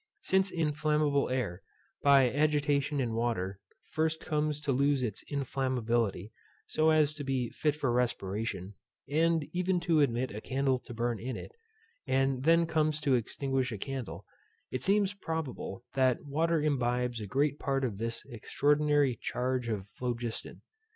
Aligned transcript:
Since 0.21 0.49
inflammable, 0.51 1.29
air, 1.29 1.61
by 2.01 2.33
agitation 2.33 2.99
in 2.99 3.13
water, 3.13 3.59
first 3.91 4.19
comes 4.19 4.59
to 4.61 4.71
lose 4.71 5.03
its 5.03 5.23
inflammability, 5.31 6.31
so 6.65 6.89
as 6.89 7.13
to 7.13 7.23
be 7.23 7.51
fit 7.51 7.75
for 7.75 7.91
respiration, 7.91 8.73
and 9.07 9.43
even 9.53 9.79
to 9.81 9.99
admit 9.99 10.31
a 10.33 10.41
candle 10.41 10.79
to 10.87 10.93
burn 10.95 11.19
in 11.19 11.37
it, 11.37 11.51
and 12.07 12.41
then 12.45 12.65
comes 12.65 12.99
to 13.01 13.13
extinguish 13.13 13.71
a 13.71 13.77
candle; 13.77 14.25
it 14.71 14.83
seems 14.83 15.13
probable 15.13 15.83
that 15.93 16.25
water 16.25 16.59
imbibes 16.59 17.21
a 17.21 17.27
great 17.27 17.59
part 17.59 17.83
of 17.83 17.99
this 17.99 18.25
extraordinary 18.25 19.15
charge 19.15 19.67
of 19.67 19.85
phlogiston. 19.85 20.63